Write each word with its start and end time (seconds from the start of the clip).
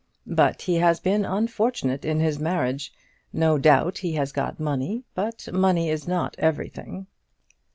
But 0.25 0.63
he 0.63 0.77
has 0.77 0.99
been 0.99 1.25
unfortunate 1.25 2.03
in 2.05 2.19
his 2.21 2.39
marriage. 2.39 2.91
No 3.31 3.59
doubt 3.59 3.99
he 3.99 4.13
has 4.13 4.31
got 4.31 4.59
money, 4.59 5.03
but 5.13 5.47
money 5.53 5.91
is 5.91 6.07
not 6.07 6.33
everything." 6.39 7.05